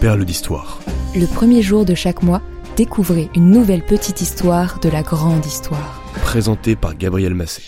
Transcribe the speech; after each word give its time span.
Perle 0.00 0.24
d'histoire. 0.24 0.78
Le 1.16 1.26
premier 1.26 1.60
jour 1.60 1.84
de 1.84 1.96
chaque 1.96 2.22
mois, 2.22 2.40
découvrez 2.76 3.30
une 3.34 3.50
nouvelle 3.50 3.82
petite 3.82 4.20
histoire 4.20 4.78
de 4.78 4.88
la 4.88 5.02
grande 5.02 5.44
histoire. 5.44 6.00
Présenté 6.22 6.76
par 6.76 6.96
Gabriel 6.96 7.34
Massé. 7.34 7.62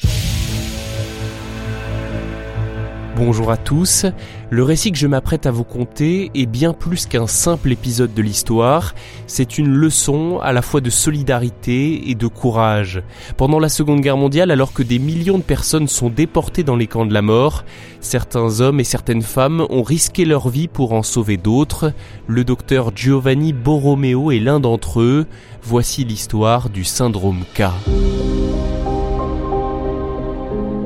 Bonjour 3.23 3.51
à 3.51 3.59
tous, 3.59 4.07
le 4.49 4.63
récit 4.63 4.93
que 4.93 4.97
je 4.97 5.07
m'apprête 5.07 5.45
à 5.45 5.51
vous 5.51 5.63
conter 5.63 6.31
est 6.35 6.47
bien 6.47 6.73
plus 6.73 7.05
qu'un 7.05 7.27
simple 7.27 7.71
épisode 7.71 8.15
de 8.15 8.23
l'histoire, 8.23 8.95
c'est 9.27 9.59
une 9.59 9.69
leçon 9.69 10.39
à 10.43 10.55
la 10.55 10.63
fois 10.63 10.81
de 10.81 10.89
solidarité 10.89 12.09
et 12.09 12.15
de 12.15 12.27
courage. 12.27 13.03
Pendant 13.37 13.59
la 13.59 13.69
Seconde 13.69 14.01
Guerre 14.01 14.17
mondiale, 14.17 14.51
alors 14.51 14.73
que 14.73 14.83
des 14.83 14.99
millions 14.99 15.37
de 15.37 15.43
personnes 15.43 15.87
sont 15.87 16.09
déportées 16.09 16.63
dans 16.63 16.77
les 16.77 16.87
camps 16.87 17.05
de 17.05 17.13
la 17.13 17.21
mort, 17.21 17.67
certains 18.01 18.63
hommes 18.63 18.81
et 18.81 18.85
certaines 18.85 19.21
femmes 19.21 19.67
ont 19.69 19.83
risqué 19.83 20.25
leur 20.25 20.49
vie 20.49 20.67
pour 20.67 20.95
en 20.95 21.03
sauver 21.03 21.37
d'autres. 21.37 21.93
Le 22.27 22.43
docteur 22.43 22.97
Giovanni 22.97 23.53
Borromeo 23.53 24.31
est 24.31 24.41
l'un 24.41 24.61
d'entre 24.61 25.03
eux. 25.03 25.27
Voici 25.63 26.05
l'histoire 26.05 26.71
du 26.71 26.85
syndrome 26.85 27.45
K. 27.55 27.65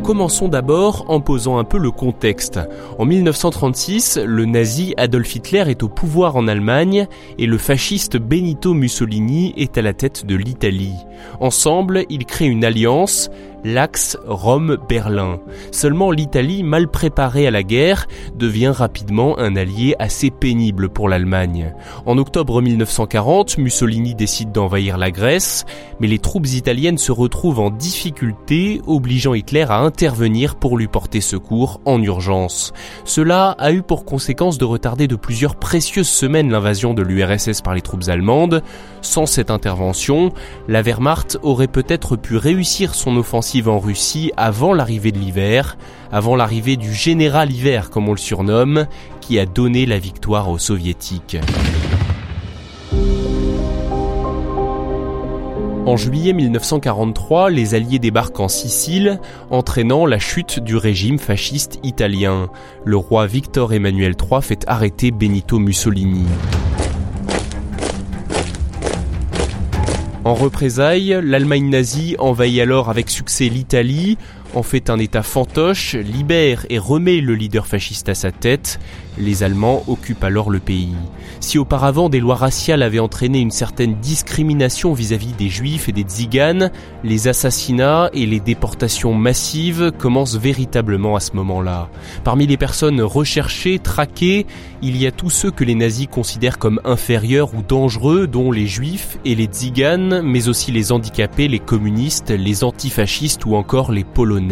Commençons 0.05 0.49
d'abord 0.49 1.07
en 1.09 1.23
posant 1.23 1.57
un 1.57 1.65
peu 1.65 1.79
le 1.79 1.91
contexte. 1.91 2.61
En 2.99 3.07
1936, 3.07 4.19
le 4.23 4.45
nazi 4.45 4.93
Adolf 4.99 5.35
Hitler 5.35 5.65
est 5.69 5.83
au 5.83 5.89
pouvoir 5.89 6.37
en 6.37 6.47
Allemagne 6.47 7.07
et 7.39 7.47
le 7.47 7.57
fasciste 7.57 8.19
Benito 8.19 8.75
Mussolini 8.75 9.55
est 9.57 9.79
à 9.79 9.83
la 9.83 9.95
tête 9.95 10.27
de 10.27 10.37
l'Italie. 10.37 10.93
Ensemble, 11.41 12.05
ils 12.11 12.27
créent 12.27 12.49
une 12.49 12.67
alliance, 12.67 13.31
l'axe 13.65 14.19
Rome-Berlin. 14.27 15.41
Seulement 15.73 16.11
l'Italie, 16.11 16.63
mal 16.63 16.89
préparée 16.89 17.47
à 17.47 17.51
la 17.51 17.63
guerre, 17.63 18.07
devient 18.37 18.73
rapidement 18.75 19.39
un 19.39 19.57
allié 19.57 19.97
assez 19.99 20.31
pénible 20.31 20.91
pour 20.91 21.09
l'Allemagne. 21.09 21.75
En 22.05 22.19
octobre 22.19 22.61
1940, 22.61 23.59
Mussolini 23.59 24.15
décide 24.15 24.53
d'envahir 24.53 24.99
la 24.99 25.11
Grèce, 25.11 25.65
mais 25.99 26.07
les 26.07 26.19
troupes 26.19 26.47
italiennes 26.47 26.99
se 26.99 27.13
retrouvent 27.13 27.61
en 27.61 27.71
difficulté, 27.71 28.83
obligeant 28.87 29.35
Hitler 29.35 29.67
à 29.69 29.79
intervenir 29.79 30.57
pour 30.57 30.77
lui 30.77 30.87
porter 30.87 31.23
secours 31.23 31.81
en 31.87 32.03
urgence. 32.03 32.73
Cela 33.05 33.53
a 33.59 33.73
eu 33.73 33.83
pour 33.83 34.05
conséquence 34.05 34.59
de 34.59 34.65
retarder 34.65 35.09
de 35.09 35.17
plusieurs 35.17 35.57
précieuses 35.57 36.09
semaines 36.09 36.51
l'invasion 36.51 36.93
de 36.93 37.03
l'URSS 37.03 37.63
par 37.63 37.75
les 37.75 37.81
troupes 37.81 38.09
allemandes. 38.09 38.63
Sans 39.01 39.27
cette 39.27 39.51
intervention, 39.51 40.33
la 40.69 40.83
Wehrmacht 40.83 41.39
aurait 41.43 41.67
peut-être 41.67 42.17
pu 42.17 42.37
réussir 42.37 42.95
son 42.95 43.17
offensive 43.17 43.54
en 43.63 43.79
Russie 43.79 44.33
avant 44.37 44.75
l'arrivée 44.75 45.13
de 45.13 45.19
l'hiver, 45.19 45.77
avant 46.13 46.37
l'arrivée 46.37 46.77
du 46.77 46.93
général 46.93 47.53
hiver 47.53 47.91
comme 47.91 48.09
on 48.09 48.13
le 48.13 48.19
surnomme, 48.19 48.87
qui 49.21 49.39
a 49.39 49.47
donné 49.47 49.87
la 49.87 49.99
victoire 49.99 50.51
aux 50.51 50.59
soviétiques. 50.59 51.37
En 55.87 55.97
juillet 55.97 56.33
1943, 56.33 57.51
les 57.51 57.75
Alliés 57.75 57.99
débarquent 57.99 58.41
en 58.41 58.49
Sicile, 58.49 59.21
entraînant 59.51 60.07
la 60.07 60.19
chute 60.19 60.59
du 60.59 60.77
régime 60.77 61.19
fasciste 61.19 61.79
italien. 61.83 62.49
Le 62.85 62.97
roi 62.97 63.27
Victor 63.27 63.73
Emmanuel 63.73 64.15
III 64.19 64.41
fait 64.43 64.65
arrêter 64.67 65.11
Benito 65.11 65.59
Mussolini. 65.59 66.25
En 70.25 70.33
représailles, 70.33 71.21
l'Allemagne 71.23 71.69
nazie 71.69 72.17
envahit 72.19 72.61
alors 72.61 72.89
avec 72.89 73.11
succès 73.11 73.51
l'Italie, 73.51 74.17
en 74.55 74.63
fait 74.63 74.91
un 74.91 74.99
État 74.99 75.23
fantoche, 75.23 75.95
libère 75.95 76.67
et 76.71 76.79
remet 76.79 77.21
le 77.21 77.35
leader 77.35 77.67
fasciste 77.67 78.09
à 78.09 78.15
sa 78.15 78.31
tête. 78.31 78.79
Les 79.17 79.43
Allemands 79.45 79.85
occupent 79.87 80.25
alors 80.25 80.51
le 80.51 80.59
pays. 80.59 80.95
Si 81.39 81.59
auparavant 81.59 82.09
des 82.09 82.19
lois 82.19 82.35
raciales 82.35 82.83
avaient 82.83 82.99
entraîné 82.99 83.39
une 83.39 83.53
certaine 83.53 83.95
discrimination 83.97 84.93
vis-à-vis 84.93 85.33
des 85.33 85.49
juifs 85.49 85.89
et 85.89 85.93
des 85.93 86.03
tziganes, 86.03 86.73
les 87.05 87.29
assassinats 87.29 88.11
et 88.13 88.27
les 88.27 88.41
déportations 88.41 89.15
massives 89.15 89.93
commencent 89.99 90.37
véritablement 90.37 91.15
à 91.15 91.21
ce 91.21 91.33
moment-là. 91.35 91.89
Parmi 92.25 92.47
les 92.47 92.57
personnes 92.57 93.01
recherchées, 93.01 93.79
traquées, 93.79 94.47
il 94.83 94.97
y 94.97 95.07
a 95.07 95.13
tous 95.13 95.31
ceux 95.31 95.51
que 95.51 95.65
les 95.65 95.77
nazis 95.77 96.09
considèrent 96.11 96.59
comme 96.59 96.81
inférieurs 96.85 97.55
ou 97.55 97.63
dangereux, 97.63 98.27
dont 98.27 98.51
les 98.51 98.67
juifs 98.67 99.19
et 99.25 99.35
les 99.35 99.47
tziganes, 99.47 100.23
mais 100.23 100.49
aussi 100.49 100.73
les 100.73 100.91
handicapés, 100.91 101.49
les 101.49 101.61
communistes, 101.61 102.31
les 102.31 102.65
antifascistes 102.65 103.47
ou 103.47 103.55
encore 103.55 103.93
les 103.93 104.05
polonais. 104.05 104.44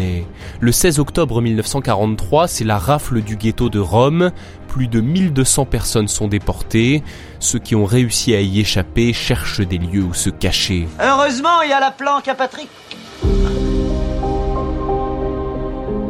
Le 0.61 0.73
16 0.73 0.99
octobre 0.99 1.41
1943, 1.41 2.49
c'est 2.49 2.65
la 2.65 2.79
rafle 2.79 3.23
du 3.23 3.37
ghetto 3.37 3.69
de 3.69 3.79
Rome, 3.79 4.31
plus 4.69 4.89
de 4.89 5.01
1200 5.01 5.67
personnes 5.67 6.09
sont 6.09 6.29
déportées. 6.29 7.03
Ceux 7.39 7.59
qui 7.59 7.75
ont 7.75 7.85
réussi 7.85 8.35
à 8.35 8.41
y 8.41 8.61
échapper 8.61 9.13
cherchent 9.13 9.61
des 9.61 9.79
lieux 9.79 10.03
où 10.03 10.15
se 10.15 10.31
cacher. 10.31 10.89
Heureusement, 11.01 11.63
il 11.63 11.71
y 11.71 11.73
a 11.73 11.81
la 11.81 11.91
planque 11.91 12.29
à 12.29 12.35
Patrick. 12.35 12.69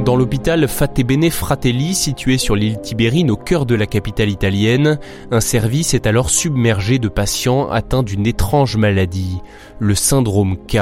Dans 0.05 0.17
l'hôpital 0.17 0.67
Fatebene 0.67 1.31
Fratelli, 1.31 1.95
situé 1.95 2.37
sur 2.37 2.57
l'île 2.57 2.81
Tibérine 2.81 3.31
au 3.31 3.37
cœur 3.37 3.67
de 3.67 3.77
la 3.77 3.87
capitale 3.87 4.31
italienne, 4.31 4.99
un 5.31 5.39
service 5.39 5.95
est 5.95 6.09
alors 6.09 6.29
submergé 6.29 6.99
de 6.99 7.07
patients 7.07 7.71
atteints 7.71 8.03
d'une 8.03 8.27
étrange 8.27 8.77
maladie, 8.77 9.39
le 9.79 9.95
syndrome 9.95 10.57
K. 10.57 10.79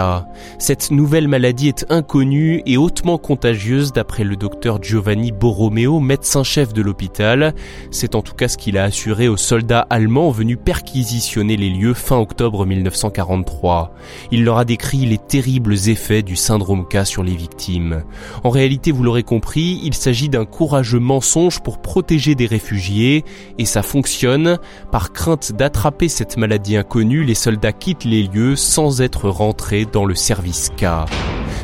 Cette 0.58 0.91
nouvelle 0.91 1.28
maladie 1.28 1.69
est 1.69 1.84
inconnue 1.91 2.62
et 2.64 2.78
hautement 2.78 3.19
contagieuse 3.19 3.92
d'après 3.92 4.25
le 4.25 4.36
docteur 4.36 4.82
Giovanni 4.82 5.32
Borromeo, 5.32 6.00
médecin-chef 6.00 6.72
de 6.72 6.81
l'hôpital. 6.81 7.54
C'est 7.91 8.14
en 8.14 8.22
tout 8.22 8.34
cas 8.34 8.48
ce 8.48 8.56
qu'il 8.56 8.78
a 8.78 8.84
assuré 8.84 9.28
aux 9.28 9.37
soldats 9.37 9.87
allemands 9.91 10.31
venus 10.31 10.58
perquisitionner 10.64 11.58
les 11.58 11.69
lieux 11.69 11.94
fin 11.94 12.16
octobre 12.16 12.64
1943. 12.64 13.92
Il 14.31 14.44
leur 14.44 14.56
a 14.56 14.64
décrit 14.64 15.04
les 15.04 15.19
terribles 15.19 15.75
effets 15.88 16.22
du 16.22 16.37
syndrome 16.37 16.88
K 16.88 17.04
sur 17.04 17.22
les 17.22 17.37
victimes. 17.37 18.02
En 18.44 18.48
réalité, 18.48 18.92
vous 18.92 19.09
l'aurez 19.10 19.22
compris, 19.25 19.81
il 19.82 19.93
s'agit 19.93 20.28
d'un 20.28 20.44
courageux 20.44 21.00
mensonge 21.00 21.59
pour 21.59 21.82
protéger 21.82 22.37
des 22.37 22.47
réfugiés, 22.47 23.25
et 23.59 23.65
ça 23.65 23.82
fonctionne. 23.82 24.60
Par 24.93 25.12
crainte 25.12 25.50
d'attraper 25.50 26.06
cette 26.06 26.37
maladie 26.37 26.76
inconnue, 26.76 27.25
les 27.25 27.34
soldats 27.34 27.72
quittent 27.72 28.04
les 28.04 28.22
lieux 28.22 28.54
sans 28.54 29.00
être 29.00 29.28
rentrés 29.28 29.84
dans 29.84 30.04
le 30.04 30.15
service 30.15 30.70
K. 30.76 30.84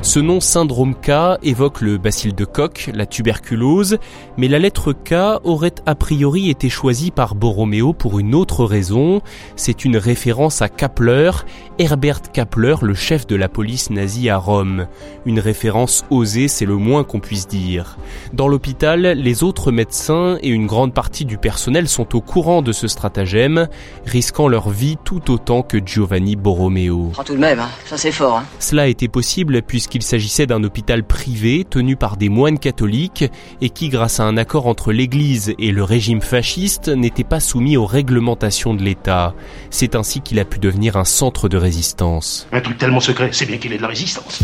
Ce 0.02 0.20
nom 0.20 0.40
syndrome 0.40 0.94
K 0.94 1.38
évoque 1.42 1.80
le 1.80 1.98
bacille 1.98 2.32
de 2.32 2.44
Koch, 2.44 2.90
la 2.94 3.06
tuberculose, 3.06 3.98
mais 4.36 4.46
la 4.46 4.58
lettre 4.58 4.92
K 4.92 5.40
aurait 5.44 5.74
a 5.84 5.94
priori 5.94 6.48
été 6.48 6.68
choisie 6.68 7.10
par 7.10 7.34
Borromeo 7.34 7.92
pour 7.92 8.18
une 8.18 8.34
autre 8.34 8.64
raison. 8.64 9.20
C'est 9.56 9.84
une 9.84 9.96
référence 9.96 10.62
à 10.62 10.68
Kapler, 10.68 11.30
Herbert 11.78 12.22
Kapler, 12.32 12.76
le 12.82 12.94
chef 12.94 13.26
de 13.26 13.36
la 13.36 13.48
police 13.48 13.90
nazie 13.90 14.30
à 14.30 14.38
Rome. 14.38 14.86
Une 15.24 15.40
référence 15.40 16.04
osée, 16.10 16.48
c'est 16.48 16.66
le 16.66 16.76
moins 16.76 17.04
qu'on 17.04 17.20
puisse 17.20 17.48
dire. 17.48 17.98
Dans 18.32 18.48
l'hôpital, 18.48 19.00
les 19.00 19.42
autres 19.42 19.72
médecins 19.72 20.38
et 20.40 20.48
une 20.48 20.66
grande 20.66 20.94
partie 20.94 21.24
du 21.24 21.36
personnel 21.36 21.88
sont 21.88 22.14
au 22.14 22.20
courant 22.20 22.62
de 22.62 22.72
ce 22.72 22.86
stratagème, 22.86 23.68
risquant 24.04 24.48
leur 24.48 24.70
vie 24.70 24.96
tout 25.04 25.30
autant 25.30 25.62
que 25.62 25.78
Giovanni 25.84 26.36
Borromeo. 26.36 27.12
tout 27.24 27.34
de 27.34 27.38
même, 27.38 27.60
hein. 27.60 27.68
ça 27.86 27.96
c'est 27.96 28.12
fort. 28.12 28.38
Hein. 28.38 28.44
Cela 28.60 28.82
a 28.82 28.86
été 28.86 29.08
possible 29.08 29.62
puisqu'il 29.86 30.02
s'agissait 30.02 30.46
d'un 30.46 30.64
hôpital 30.64 31.04
privé 31.04 31.64
tenu 31.64 31.94
par 31.94 32.16
des 32.16 32.28
moines 32.28 32.58
catholiques 32.58 33.24
et 33.60 33.70
qui, 33.70 33.88
grâce 33.88 34.18
à 34.18 34.24
un 34.24 34.36
accord 34.36 34.66
entre 34.66 34.90
l'Église 34.90 35.54
et 35.60 35.70
le 35.70 35.84
régime 35.84 36.20
fasciste, 36.20 36.88
n'était 36.88 37.22
pas 37.22 37.38
soumis 37.38 37.76
aux 37.76 37.86
réglementations 37.86 38.74
de 38.74 38.82
l'État. 38.82 39.32
C'est 39.70 39.94
ainsi 39.94 40.22
qu'il 40.22 40.40
a 40.40 40.44
pu 40.44 40.58
devenir 40.58 40.96
un 40.96 41.04
centre 41.04 41.48
de 41.48 41.56
résistance. 41.56 42.48
Un 42.50 42.62
truc 42.62 42.78
tellement 42.78 42.98
secret, 42.98 43.30
c'est 43.30 43.46
bien 43.46 43.58
qu'il 43.58 43.72
ait 43.72 43.76
de 43.76 43.82
la 43.82 43.88
résistance. 43.88 44.42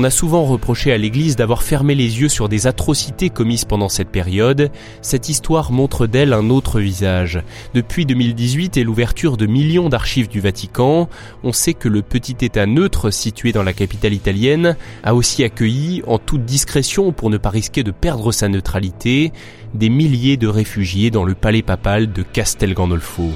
On 0.00 0.04
a 0.04 0.10
souvent 0.10 0.44
reproché 0.44 0.92
à 0.92 0.96
l'Église 0.96 1.34
d'avoir 1.34 1.64
fermé 1.64 1.96
les 1.96 2.20
yeux 2.20 2.28
sur 2.28 2.48
des 2.48 2.68
atrocités 2.68 3.30
commises 3.30 3.64
pendant 3.64 3.88
cette 3.88 4.10
période. 4.10 4.70
Cette 5.02 5.28
histoire 5.28 5.72
montre 5.72 6.06
d'elle 6.06 6.32
un 6.32 6.50
autre 6.50 6.78
visage. 6.78 7.42
Depuis 7.74 8.06
2018 8.06 8.76
et 8.76 8.84
l'ouverture 8.84 9.36
de 9.36 9.46
millions 9.46 9.88
d'archives 9.88 10.28
du 10.28 10.38
Vatican, 10.38 11.08
on 11.42 11.52
sait 11.52 11.74
que 11.74 11.88
le 11.88 12.02
petit 12.02 12.36
État 12.42 12.64
neutre 12.64 13.10
situé 13.10 13.50
dans 13.50 13.64
la 13.64 13.72
capitale 13.72 14.14
italienne 14.14 14.76
a 15.02 15.16
aussi 15.16 15.42
accueilli, 15.42 16.04
en 16.06 16.20
toute 16.20 16.44
discrétion 16.44 17.10
pour 17.10 17.28
ne 17.28 17.36
pas 17.36 17.50
risquer 17.50 17.82
de 17.82 17.90
perdre 17.90 18.30
sa 18.30 18.48
neutralité, 18.48 19.32
des 19.74 19.88
milliers 19.88 20.36
de 20.36 20.46
réfugiés 20.46 21.10
dans 21.10 21.24
le 21.24 21.34
palais 21.34 21.62
papal 21.62 22.12
de 22.12 22.22
Castel 22.22 22.72
Gandolfo. 22.72 23.32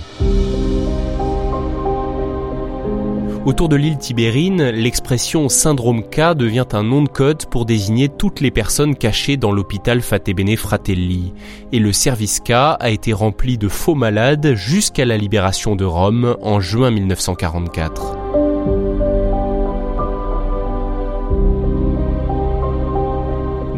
Autour 3.44 3.68
de 3.68 3.74
l'île 3.74 3.98
Tibérine, 3.98 4.70
l'expression 4.70 5.48
syndrome 5.48 6.04
K 6.04 6.34
devient 6.36 6.66
un 6.74 6.84
nom 6.84 7.02
de 7.02 7.08
code 7.08 7.46
pour 7.46 7.66
désigner 7.66 8.08
toutes 8.08 8.40
les 8.40 8.52
personnes 8.52 8.94
cachées 8.94 9.36
dans 9.36 9.50
l'hôpital 9.50 10.00
Fatebene 10.00 10.56
Fratelli. 10.56 11.34
Et 11.72 11.80
le 11.80 11.92
service 11.92 12.38
K 12.38 12.52
a 12.52 12.90
été 12.90 13.12
rempli 13.12 13.58
de 13.58 13.66
faux 13.66 13.96
malades 13.96 14.54
jusqu'à 14.54 15.04
la 15.04 15.16
libération 15.16 15.74
de 15.74 15.84
Rome 15.84 16.36
en 16.40 16.60
juin 16.60 16.92
1944. 16.92 18.21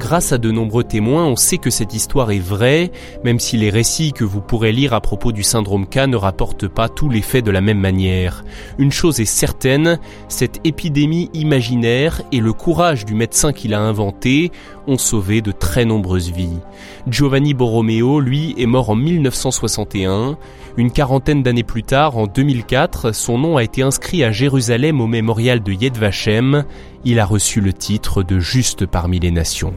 Grâce 0.05 0.33
à 0.33 0.39
de 0.39 0.51
nombreux 0.51 0.85
témoins, 0.85 1.25
on 1.25 1.35
sait 1.35 1.57
que 1.57 1.71
cette 1.71 1.95
histoire 1.95 2.31
est 2.31 2.39
vraie, 2.39 2.93
même 3.25 3.41
si 3.41 3.57
les 3.57 3.71
récits 3.71 4.13
que 4.13 4.23
vous 4.23 4.43
pourrez 4.43 4.71
lire 4.71 4.93
à 4.93 5.01
propos 5.01 5.33
du 5.33 5.43
syndrome 5.43 5.87
K 5.87 6.07
ne 6.07 6.17
rapportent 6.17 6.69
pas 6.69 6.91
tous 6.91 7.09
les 7.09 7.23
faits 7.23 7.43
de 7.43 7.51
la 7.51 7.63
même 7.63 7.81
manière. 7.81 8.45
Une 8.77 8.93
chose 8.93 9.21
est 9.21 9.25
certaine, 9.25 9.99
cette 10.29 10.61
épidémie 10.63 11.31
imaginaire 11.33 12.21
et 12.33 12.41
le 12.41 12.53
courage 12.53 13.07
du 13.07 13.15
médecin 13.15 13.55
qui 13.55 13.67
l'a 13.67 13.81
inventée 13.81 14.53
ont 14.87 14.99
sauvé 14.99 15.41
de 15.41 15.53
très 15.53 15.87
nombreuses 15.87 16.31
vies. 16.31 16.59
Giovanni 17.09 17.55
Borromeo, 17.55 18.21
lui, 18.21 18.55
est 18.59 18.67
mort 18.67 18.91
en 18.91 18.97
1961. 18.97 20.37
Une 20.77 20.91
quarantaine 20.91 21.43
d'années 21.43 21.63
plus 21.63 21.85
tard, 21.85 22.19
en 22.19 22.27
2004, 22.27 23.15
son 23.15 23.39
nom 23.39 23.57
a 23.57 23.63
été 23.63 23.83
inscrit 23.83 24.23
à 24.23 24.33
Jérusalem 24.33 25.01
au 25.01 25.07
mémorial 25.07 25.63
de 25.63 25.73
Yed 25.73 25.97
Vashem. 25.97 26.65
Il 27.07 27.21
a 27.21 27.27
reçu 27.27 27.61
le 27.61 27.75
titre 27.75 28.23
de 28.23 28.41
Juste 28.41 28.87
parmi 28.87 29.21
les 29.21 29.31
nations. 29.31 29.75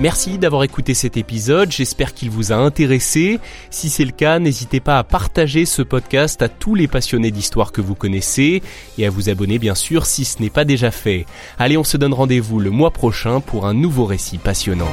Merci 0.00 0.38
d'avoir 0.38 0.62
écouté 0.62 0.94
cet 0.94 1.16
épisode, 1.16 1.72
j'espère 1.72 2.14
qu'il 2.14 2.30
vous 2.30 2.52
a 2.52 2.54
intéressé. 2.54 3.40
Si 3.70 3.90
c'est 3.90 4.04
le 4.04 4.12
cas, 4.12 4.38
n'hésitez 4.38 4.78
pas 4.78 4.98
à 4.98 5.04
partager 5.04 5.64
ce 5.64 5.82
podcast 5.82 6.40
à 6.40 6.48
tous 6.48 6.76
les 6.76 6.86
passionnés 6.86 7.32
d'histoire 7.32 7.72
que 7.72 7.80
vous 7.80 7.96
connaissez 7.96 8.62
et 8.96 9.06
à 9.06 9.10
vous 9.10 9.28
abonner 9.28 9.58
bien 9.58 9.74
sûr 9.74 10.06
si 10.06 10.24
ce 10.24 10.40
n'est 10.40 10.50
pas 10.50 10.64
déjà 10.64 10.92
fait. 10.92 11.26
Allez, 11.58 11.76
on 11.76 11.84
se 11.84 11.96
donne 11.96 12.14
rendez-vous 12.14 12.60
le 12.60 12.70
mois 12.70 12.92
prochain 12.92 13.40
pour 13.40 13.66
un 13.66 13.74
nouveau 13.74 14.04
récit 14.04 14.38
passionnant. 14.38 14.92